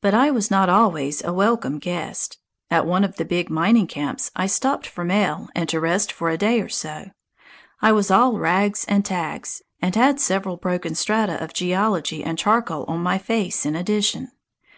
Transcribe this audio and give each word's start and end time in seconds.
But 0.00 0.14
I 0.14 0.30
was 0.30 0.50
not 0.50 0.70
always 0.70 1.22
a 1.22 1.30
welcome 1.30 1.78
guest. 1.78 2.38
At 2.70 2.86
one 2.86 3.04
of 3.04 3.16
the 3.16 3.24
big 3.26 3.50
mining 3.50 3.86
camps 3.86 4.30
I 4.34 4.46
stopped 4.46 4.86
for 4.86 5.04
mail 5.04 5.50
and 5.54 5.68
to 5.68 5.78
rest 5.78 6.10
for 6.10 6.30
a 6.30 6.38
day 6.38 6.62
or 6.62 6.70
so. 6.70 7.10
I 7.82 7.92
was 7.92 8.10
all 8.10 8.38
"rags 8.38 8.86
and 8.86 9.04
tags," 9.04 9.60
and 9.82 9.94
had 9.94 10.20
several 10.20 10.56
broken 10.56 10.94
strata 10.94 11.34
of 11.44 11.52
geology 11.52 12.24
and 12.24 12.38
charcoal 12.38 12.84
on 12.88 13.00
my 13.00 13.18
face 13.18 13.66
in 13.66 13.76
addition. 13.76 14.30